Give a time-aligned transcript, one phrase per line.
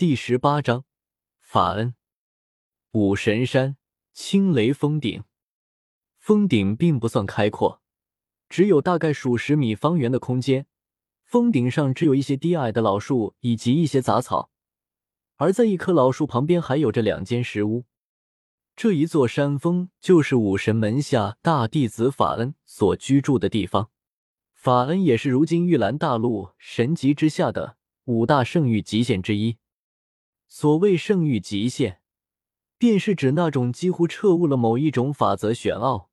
[0.00, 0.86] 第十八章
[1.42, 1.94] 法恩。
[2.92, 3.76] 武神山
[4.14, 5.24] 青雷峰顶，
[6.18, 7.82] 峰顶并不算开阔，
[8.48, 10.66] 只有大概数十米方圆的空间。
[11.22, 14.50] 峰顶上只有一些低矮的老树以及一些杂草，
[15.36, 17.84] 而在一棵老树旁边还有着两间石屋。
[18.74, 23.90] 这一座山峰就是武神门下大弟子法恩所居住的地方。
[24.54, 27.76] 法恩也是如今玉兰大陆神级之下的
[28.06, 29.58] 五大圣域极限之一。
[30.52, 32.00] 所谓圣域极限，
[32.76, 36.10] 便是指那种几乎彻悟了某一种法则玄奥，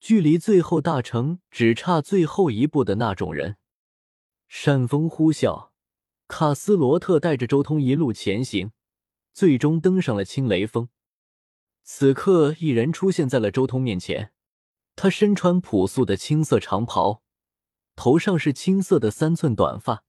[0.00, 3.56] 距离最后大成只差最后一步的那种人。
[4.48, 5.70] 山风呼啸，
[6.26, 8.72] 卡斯罗特带着周通一路前行，
[9.32, 10.88] 最终登上了青雷峰。
[11.84, 14.32] 此刻，一人出现在了周通面前。
[14.96, 17.22] 他身穿朴素的青色长袍，
[17.94, 20.03] 头上是青色的三寸短发，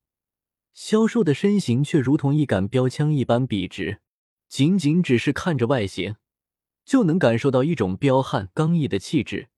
[0.75, 4.01] 消瘦的身形却如同一杆标枪一般笔直。
[4.47, 6.17] 仅仅只是看着外形，
[6.85, 9.49] 就能感受到一种彪悍刚毅的气质。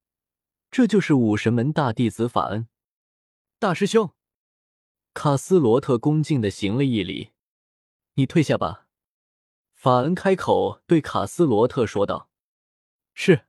[0.71, 2.69] 这就是武神门大弟子法恩。
[3.59, 4.11] 大师兄。
[5.13, 7.31] 卡斯罗特恭敬的行了一礼，
[8.13, 8.87] 你退下吧。
[9.73, 12.29] 法恩开口对卡斯罗特说道
[13.13, 13.47] ：“是。”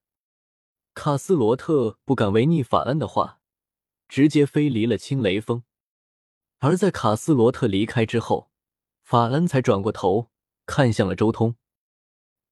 [0.94, 3.40] 卡斯罗特不敢违逆法恩的话，
[4.08, 5.62] 直接飞离了青雷峰。
[6.58, 8.50] 而在卡斯罗特离开之后，
[9.02, 10.30] 法恩才转过头
[10.66, 11.56] 看向了周通。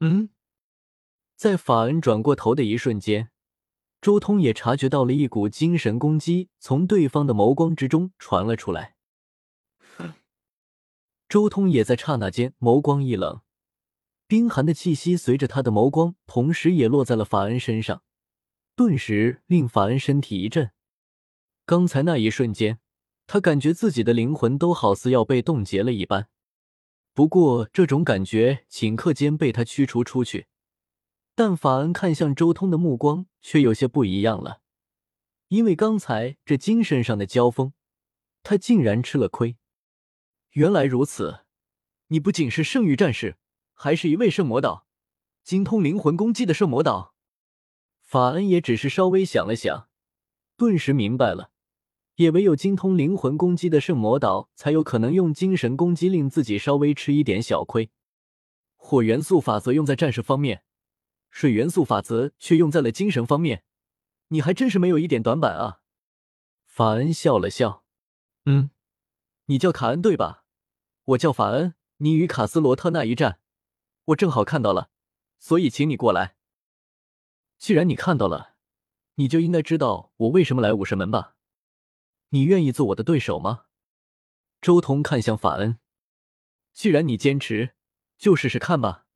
[0.01, 0.31] 嗯，
[1.35, 3.31] 在法恩转过头的一瞬间。
[4.01, 8.95] 周通也察觉到了一股精神攻击从对方的眸光之中传了出来。
[11.29, 13.41] 周通也在刹那间眸光一冷，
[14.29, 18.05] 冰寒的气息随着他的眸光，同时也落在了法恩身上，
[18.77, 20.71] 顿时令法恩身体一震。
[21.65, 22.79] 刚才那一瞬间，
[23.27, 26.29] 他感觉自己的灵魂都好似要被冻结了一般。
[27.13, 30.47] 不过这种感觉顷刻间被他驱除出去，
[31.35, 34.61] 但法恩看向周通的目光却有些不一样了，
[35.49, 37.73] 因为刚才这精神上的交锋，
[38.43, 39.57] 他竟然吃了亏。
[40.53, 41.41] 原来如此，
[42.09, 43.37] 你不仅是圣域战士，
[43.73, 44.87] 还是一位圣魔导，
[45.43, 47.15] 精通灵魂攻击的圣魔导。
[48.03, 49.89] 法恩也只是稍微想了想，
[50.57, 51.51] 顿时明白了，
[52.17, 57.91] 也唯有精通灵魂攻击的圣魔岛，才有可能用精神攻击令自己稍微吃一点小亏。
[58.75, 60.63] 火元素法则用在战士方面，
[61.31, 63.65] 水元素法则却用在了精神方面，
[64.29, 65.81] 你还真是没有一点短板啊！
[66.65, 67.85] 法恩笑了笑，
[68.47, 68.71] 嗯，
[69.47, 70.45] 你叫卡恩对吧？
[71.05, 73.41] 我叫法恩，你与卡斯罗特那一战，
[74.07, 74.91] 我正好看到了，
[75.39, 76.37] 所以请你过来。
[77.59, 78.55] 既然你看到了，
[79.17, 81.36] 你就应该知道我为什么来武神门吧？
[82.31, 83.65] 你愿意做我的对手吗？
[84.61, 85.79] 周通看向法恩，
[86.73, 87.75] 既然你坚持，
[88.19, 89.07] 就试试看吧。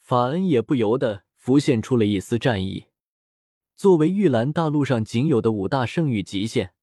[0.00, 2.86] 法恩也不由得浮现出了一丝战意。
[3.76, 6.74] 作为玉兰大陆上仅有的五大圣域极限，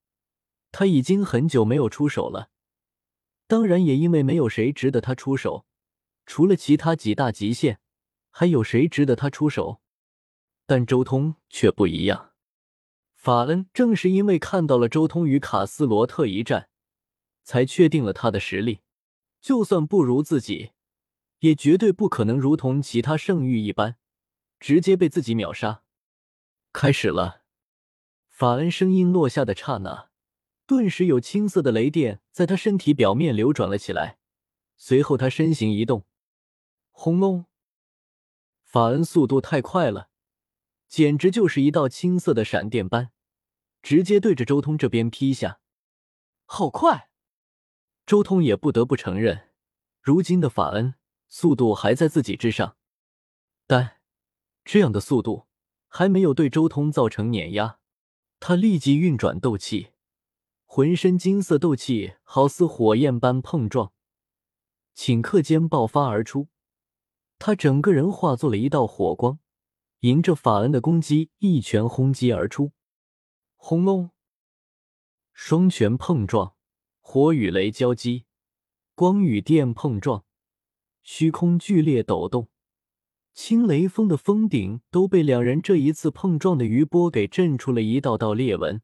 [0.72, 2.50] 他已经很久没有出手了。
[3.48, 5.66] 当然，也因为没有谁值得他出手，
[6.26, 7.80] 除了其他几大极限，
[8.32, 9.82] 还有谁值得他出手？
[10.66, 12.35] 但周通却不一样。
[13.26, 16.70] 法恩正是因为看到了周通与卡斯罗特一战，
[17.44, 18.82] 才确定了他的实力。
[19.42, 20.74] 就算不如自己，
[21.40, 23.98] 也绝对不可能如同其他圣域一般，
[24.60, 25.82] 直接被自己秒杀。
[26.72, 27.42] 开始了。
[28.30, 30.12] 法恩声音落下的刹那。
[30.68, 34.20] 顿时有青色的雷电在他身体表面流转了起来，
[34.78, 36.06] 随后他身形一动，
[36.92, 37.46] 轰隆！
[38.62, 40.10] 法恩速度太快了，
[40.88, 43.12] 简直就是一道青色的闪电般，
[43.86, 45.60] 直接对着周通这边劈下。
[46.46, 47.12] 好快！
[48.08, 49.50] 周通也不得不承认，
[50.02, 50.96] 如今的法恩
[51.28, 52.78] 速度还在自己之上，
[53.68, 53.98] 但
[54.64, 55.46] 这样的速度
[55.88, 57.78] 还没有对周通造成碾压。
[58.40, 59.92] 他立即运转斗气。
[60.66, 63.94] 浑身金色斗气好似火焰般碰撞，
[64.96, 66.48] 顷刻间爆发而出。
[67.38, 69.38] 他整个人化作了一道火光，
[70.00, 72.72] 迎着法恩的攻击一拳轰击而出。
[73.68, 74.12] 轰隆！
[75.34, 76.54] 双拳碰撞，
[77.02, 78.26] 火与雷交击，
[78.94, 80.24] 光与电碰撞，
[81.02, 82.48] 虚空剧烈抖动，
[83.34, 88.84] 青雷峰的峰顶都被两人这一次碰撞的余波给震出了一道道裂纹。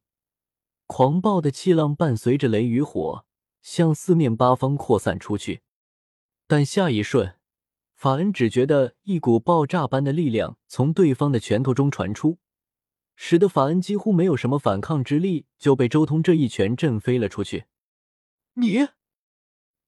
[0.88, 3.24] 狂暴的气浪伴随着雷与火
[3.62, 5.62] 向四面八方扩散出去，
[6.48, 7.36] 但下一瞬，
[7.94, 12.40] 法恩只觉得一股爆炸般的力量从对方的拳头中传出，
[13.24, 17.66] 使得法恩几乎没有什么反抗之力，就被周通这一拳震飞了出去。
[18.56, 18.88] 你，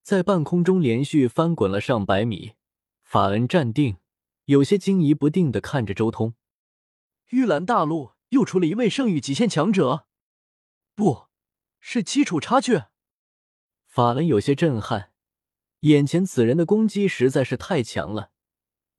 [0.04, 2.54] 在半空中连续翻滚了上百米。
[3.02, 3.98] 法恩站定，
[4.46, 6.36] 有些惊疑不定的看着周通。
[7.30, 10.06] 玉兰大陆又出了一位圣域极限强者，
[10.94, 11.26] 不
[11.80, 12.84] 是基础差距。
[13.88, 15.12] 法恩有些震撼，
[15.80, 18.30] 眼前此人的攻击实在是太强了，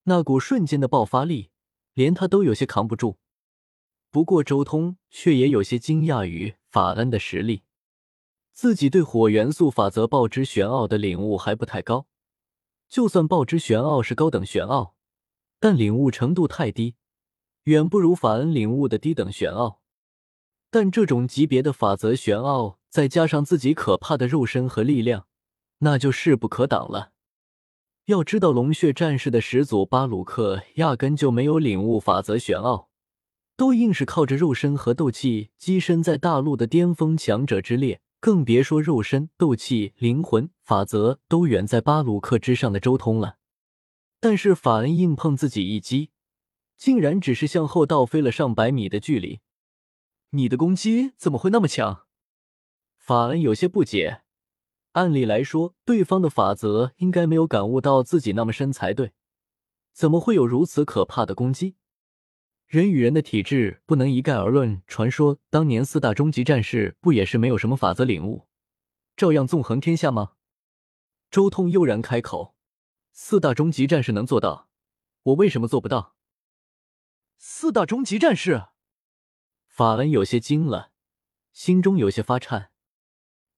[0.03, 1.53] 那股瞬间的爆发力，
[1.93, 3.21] 连他都有些扛不住。
[4.15, 7.65] 不过周通却也有些惊讶于法恩的实力，
[8.53, 12.07] 自己对火元素法则爆之玄奥的领悟还不太高。
[12.89, 14.95] 就算爆之玄奥是高等玄奥，
[15.59, 16.95] 但领悟程度太低，
[17.65, 19.81] 远不如法恩领悟的低等玄奥。
[20.71, 25.27] 但这种级别的法则玄奥，再加上自己可怕的肉身和力量，
[25.79, 27.11] 那就势不可挡了。
[28.05, 32.91] 要知道，龙血战士的始祖巴鲁克压根就没有领悟法则玄奥，
[33.57, 38.01] 都硬是靠着肉身和斗气跻身在大陆的巅峰强者之列。
[38.21, 43.37] 更别说肉身、斗气、灵魂、法则都远在巴鲁克之上的周通了。
[44.19, 46.09] 但是法恩硬碰自己一击，
[46.79, 49.41] 竟然只是向后倒飞了上百米的距离。
[50.31, 52.07] 你的攻击怎么会那么强？
[52.97, 54.23] 法恩有些不解。
[54.93, 59.13] 按理来说，对方的法则应该没有感悟到自己那么深才对，
[59.93, 61.77] 怎么会有如此可怕的攻击？
[62.67, 64.83] 人与人的体质不能一概而论。
[64.87, 68.47] 传说当年四大终极战士不也是没有什么法则领悟，
[69.17, 70.33] 照样纵横天下吗？
[71.31, 72.55] 周通悠然开口
[73.13, 74.69] ：“四大终极战士能做到，
[75.23, 76.15] 我为什么做不到？”
[77.39, 78.69] 四大终极战士，
[79.67, 80.93] 法恩有些惊了，
[81.53, 82.71] 心中有些发颤。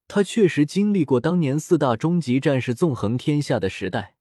[0.08, 4.16] 他确实经历过当年四大终极战士纵横天下的时代，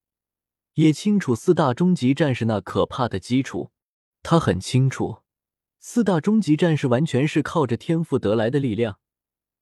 [0.73, 3.71] 也清楚四大终极战士那可怕的基础。
[4.27, 5.17] 他很清楚，
[5.77, 8.97] 四大终极战士完全是靠着天赋得来的力量，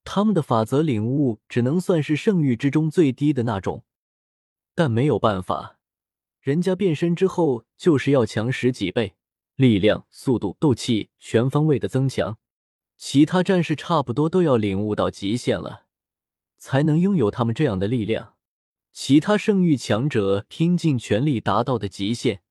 [0.05, 3.83] 他们的法则领悟只能算是圣域之中最低的那种。
[4.73, 5.79] 但没有办法，
[6.39, 9.15] 人家变身之后就是要强十几倍，
[9.55, 12.37] 力量、速度、斗气全方位的增强。
[12.95, 15.87] 其他战士差不多都要领悟到极限了，
[16.57, 18.35] 才能拥有他们这样的力量。
[18.93, 22.42] 其他圣域强者拼尽全力达到的极限。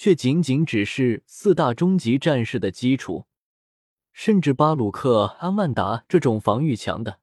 [0.00, 3.26] 却仅仅只是四大终极战士的基础，
[4.14, 7.20] 甚至巴鲁克、阿曼达这种防御强的，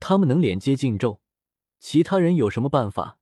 [0.00, 1.20] 他们能连接禁咒，
[1.78, 3.18] 其他人有什么办法？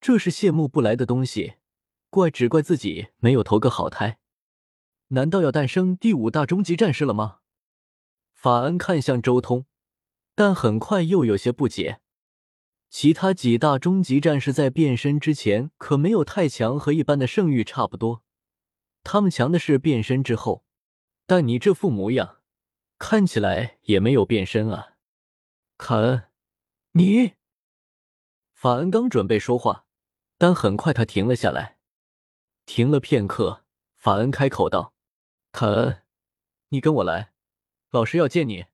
[0.00, 1.56] 这是羡慕不来的东西，
[2.08, 4.18] 怪只怪自己没有投个好胎。
[5.08, 7.40] 难道要诞生第五大终极战士了吗？
[8.32, 9.66] 法恩看向周通，
[10.34, 12.00] 但很快又有些不解。
[12.90, 18.24] 其他几大终极战士在变身之前可没有太强，和一般的圣域差不多。
[19.04, 20.64] 他们强的是变身之后，
[21.24, 22.38] 但你这副模样，
[22.98, 24.96] 看起来也没有变身啊。
[25.78, 26.24] 卡恩，
[26.92, 27.34] 你……
[28.52, 29.86] 法恩刚准备说话，
[30.36, 31.78] 但很快他停了下来。
[32.66, 33.64] 停了片刻，
[33.96, 34.94] 法恩开口道
[35.52, 36.02] ：“卡恩，
[36.68, 37.32] 你跟我来，
[37.90, 38.66] 老师要见你。”